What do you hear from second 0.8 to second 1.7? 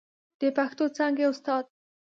څانګې استاد